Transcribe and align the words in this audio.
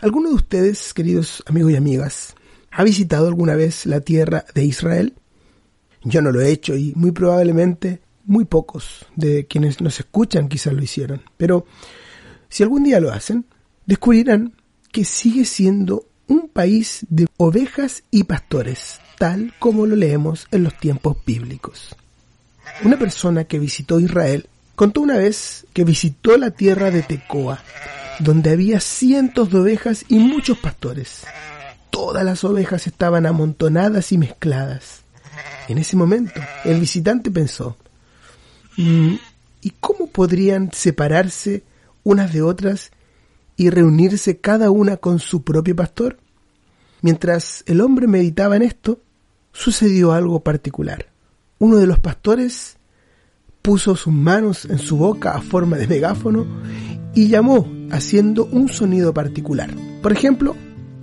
¿Alguno 0.00 0.28
de 0.28 0.34
ustedes, 0.34 0.92
queridos 0.92 1.42
amigos 1.46 1.72
y 1.72 1.76
amigas, 1.76 2.34
ha 2.70 2.84
visitado 2.84 3.26
alguna 3.26 3.54
vez 3.54 3.86
la 3.86 4.02
tierra 4.02 4.44
de 4.54 4.64
Israel? 4.66 5.14
Yo 6.04 6.20
no 6.20 6.30
lo 6.30 6.42
he 6.42 6.50
hecho 6.50 6.76
y 6.76 6.92
muy 6.94 7.12
probablemente 7.12 8.02
muy 8.26 8.44
pocos 8.44 9.06
de 9.16 9.46
quienes 9.46 9.80
nos 9.80 9.98
escuchan 9.98 10.50
quizás 10.50 10.74
lo 10.74 10.82
hicieron. 10.82 11.22
Pero 11.38 11.64
si 12.50 12.62
algún 12.62 12.84
día 12.84 13.00
lo 13.00 13.12
hacen, 13.12 13.46
descubrirán 13.86 14.52
que 14.92 15.06
sigue 15.06 15.46
siendo 15.46 16.10
un 16.28 16.48
país 16.48 17.06
de 17.08 17.26
ovejas 17.36 18.02
y 18.10 18.24
pastores, 18.24 19.00
tal 19.18 19.54
como 19.58 19.86
lo 19.86 19.96
leemos 19.96 20.46
en 20.50 20.64
los 20.64 20.76
tiempos 20.78 21.16
bíblicos. 21.24 21.94
Una 22.82 22.98
persona 22.98 23.44
que 23.44 23.58
visitó 23.58 24.00
Israel 24.00 24.48
contó 24.74 25.00
una 25.00 25.16
vez 25.16 25.66
que 25.72 25.84
visitó 25.84 26.36
la 26.36 26.50
tierra 26.50 26.90
de 26.90 27.02
Tecoa, 27.02 27.60
donde 28.20 28.50
había 28.50 28.80
cientos 28.80 29.50
de 29.50 29.58
ovejas 29.58 30.04
y 30.08 30.18
muchos 30.18 30.58
pastores. 30.58 31.24
Todas 31.90 32.24
las 32.24 32.44
ovejas 32.44 32.86
estaban 32.86 33.26
amontonadas 33.26 34.12
y 34.12 34.18
mezcladas. 34.18 35.02
En 35.68 35.78
ese 35.78 35.96
momento, 35.96 36.40
el 36.64 36.80
visitante 36.80 37.30
pensó, 37.30 37.76
mm, 38.76 39.14
¿y 39.62 39.70
cómo 39.80 40.06
podrían 40.06 40.70
separarse 40.72 41.62
unas 42.04 42.32
de 42.32 42.42
otras 42.42 42.90
y 43.56 43.70
reunirse 43.70 44.38
cada 44.38 44.70
una 44.70 44.96
con 44.96 45.18
su 45.18 45.42
propio 45.42 45.74
pastor? 45.74 46.18
Mientras 47.02 47.62
el 47.66 47.80
hombre 47.80 48.06
meditaba 48.06 48.56
en 48.56 48.62
esto, 48.62 49.00
sucedió 49.52 50.12
algo 50.12 50.40
particular. 50.40 51.06
Uno 51.58 51.76
de 51.76 51.86
los 51.86 51.98
pastores 51.98 52.76
puso 53.62 53.96
sus 53.96 54.12
manos 54.12 54.64
en 54.66 54.78
su 54.78 54.96
boca 54.96 55.32
a 55.32 55.40
forma 55.40 55.76
de 55.76 55.86
megáfono 55.86 56.46
y 57.14 57.28
llamó 57.28 57.66
haciendo 57.90 58.44
un 58.44 58.68
sonido 58.68 59.12
particular. 59.14 59.74
Por 60.02 60.12
ejemplo, 60.12 60.54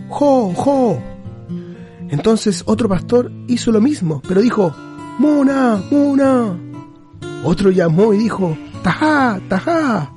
¡Jo, 0.09 0.53
jo! 0.53 1.01
Entonces 2.09 2.63
otro 2.67 2.87
pastor 2.87 3.31
hizo 3.47 3.71
lo 3.71 3.81
mismo, 3.81 4.21
pero 4.27 4.41
dijo, 4.41 4.73
¡Muna, 5.17 5.81
muna! 5.89 6.57
Otro 7.43 7.71
llamó 7.71 8.13
y 8.13 8.19
dijo, 8.19 8.55
¡Tajá, 8.83 9.41
tajá! 9.49 10.12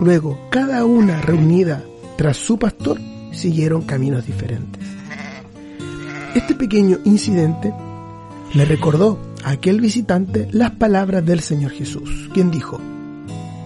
Luego, 0.00 0.38
cada 0.50 0.84
una 0.86 1.20
reunida 1.20 1.84
tras 2.16 2.38
su 2.38 2.58
pastor, 2.58 2.98
siguieron 3.32 3.82
caminos 3.82 4.26
diferentes. 4.26 4.82
Este 6.34 6.54
pequeño 6.54 6.98
incidente 7.04 7.72
le 8.54 8.64
recordó 8.64 9.18
a 9.44 9.50
aquel 9.50 9.80
visitante 9.80 10.48
las 10.52 10.72
palabras 10.72 11.24
del 11.24 11.40
Señor 11.40 11.72
Jesús, 11.72 12.30
quien 12.32 12.50
dijo, 12.50 12.80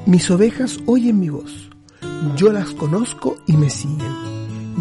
Mis 0.06 0.30
ovejas 0.30 0.78
oyen 0.86 1.20
mi 1.20 1.28
voz, 1.28 1.70
yo 2.36 2.52
las 2.52 2.70
conozco 2.70 3.36
y 3.46 3.56
me 3.56 3.70
siguen. 3.70 4.12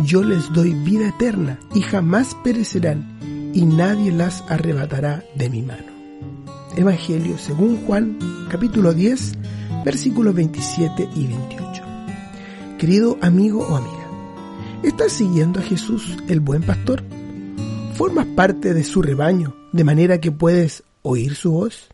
Yo 0.05 0.23
les 0.23 0.51
doy 0.53 0.73
vida 0.73 1.09
eterna 1.09 1.59
y 1.75 1.81
jamás 1.81 2.35
perecerán 2.43 3.51
y 3.53 3.63
nadie 3.65 4.11
las 4.11 4.43
arrebatará 4.49 5.23
de 5.35 5.49
mi 5.51 5.61
mano. 5.61 5.93
Evangelio 6.75 7.37
según 7.37 7.85
Juan 7.85 8.17
capítulo 8.49 8.93
10 8.93 9.33
versículos 9.83 10.33
27 10.33 11.09
y 11.15 11.27
28. 11.27 11.83
Querido 12.77 13.17
amigo 13.21 13.67
o 13.67 13.75
amiga, 13.75 14.07
¿estás 14.81 15.11
siguiendo 15.13 15.59
a 15.59 15.63
Jesús 15.63 16.17
el 16.27 16.39
buen 16.39 16.63
pastor? 16.63 17.03
¿Formas 17.95 18.25
parte 18.27 18.73
de 18.73 18.83
su 18.83 19.01
rebaño 19.01 19.55
de 19.71 19.83
manera 19.83 20.19
que 20.19 20.31
puedes 20.31 20.83
oír 21.01 21.35
su 21.35 21.51
voz? 21.51 21.89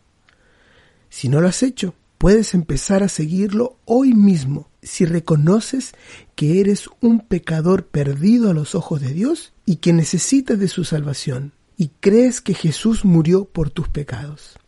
Si 1.08 1.28
no 1.28 1.40
lo 1.40 1.48
has 1.48 1.62
hecho, 1.62 1.94
puedes 2.18 2.54
empezar 2.54 3.02
a 3.02 3.08
seguirlo 3.08 3.76
hoy 3.84 4.14
mismo 4.14 4.68
si 4.82 5.04
reconoces 5.04 5.92
que 6.36 6.60
eres 6.60 6.88
un 7.00 7.20
pecador 7.20 7.86
perdido 7.86 8.50
a 8.50 8.54
los 8.54 8.74
ojos 8.74 9.00
de 9.00 9.12
Dios 9.12 9.52
y 9.66 9.76
que 9.76 9.92
necesitas 9.92 10.58
de 10.58 10.68
su 10.68 10.84
salvación 10.84 11.52
y 11.76 11.90
crees 12.00 12.40
que 12.40 12.54
Jesús 12.54 13.04
murió 13.04 13.46
por 13.46 13.70
tus 13.70 13.88
pecados. 13.88 14.58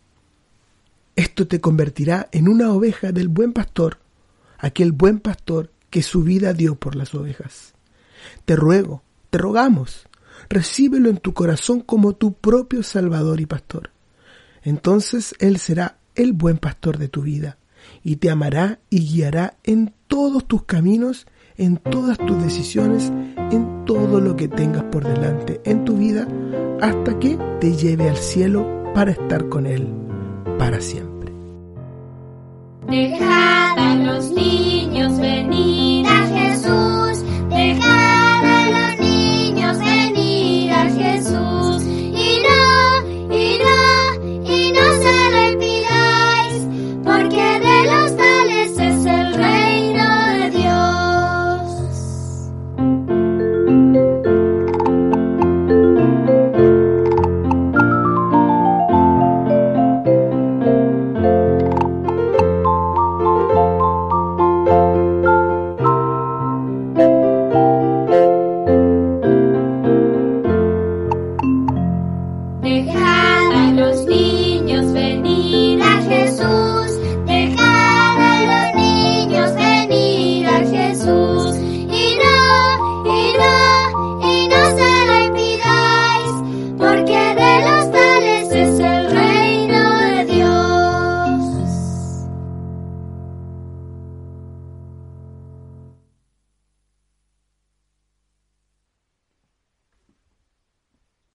Esto 1.14 1.46
te 1.46 1.60
convertirá 1.60 2.28
en 2.32 2.48
una 2.48 2.72
oveja 2.72 3.12
del 3.12 3.28
buen 3.28 3.52
pastor, 3.52 3.98
aquel 4.58 4.92
buen 4.92 5.20
pastor 5.20 5.70
que 5.90 6.02
su 6.02 6.22
vida 6.22 6.54
dio 6.54 6.76
por 6.76 6.96
las 6.96 7.14
ovejas. 7.14 7.74
Te 8.46 8.56
ruego, 8.56 9.02
te 9.28 9.36
rogamos, 9.36 10.08
recíbelo 10.48 11.10
en 11.10 11.18
tu 11.18 11.34
corazón 11.34 11.80
como 11.80 12.14
tu 12.14 12.32
propio 12.32 12.82
Salvador 12.82 13.40
y 13.40 13.46
Pastor. 13.46 13.90
Entonces 14.62 15.34
Él 15.38 15.58
será 15.58 15.98
el 16.14 16.32
buen 16.32 16.56
pastor 16.56 16.96
de 16.96 17.08
tu 17.08 17.22
vida 17.22 17.58
y 18.02 18.16
te 18.16 18.30
amará 18.30 18.78
y 18.88 19.06
guiará 19.06 19.58
en 19.64 19.92
todos 20.06 20.46
tus 20.46 20.64
caminos, 20.64 21.26
en 21.58 21.76
todas 21.76 22.16
tus 22.16 22.42
decisiones, 22.42 23.12
en 23.50 23.84
todo 23.84 24.18
lo 24.18 24.34
que 24.34 24.48
tengas 24.48 24.84
por 24.84 25.04
delante 25.04 25.60
en 25.64 25.84
tu 25.84 25.98
vida, 25.98 26.26
hasta 26.80 27.18
que 27.18 27.36
te 27.60 27.76
lleve 27.76 28.08
al 28.08 28.16
cielo 28.16 28.92
para 28.94 29.10
estar 29.10 29.48
con 29.50 29.66
Él 29.66 30.11
para 30.58 30.80
siempre. 30.80 31.32
Dejad 32.88 33.78
a 33.78 33.94
los 33.94 34.30
niños 34.30 35.18
venir. 35.18 35.91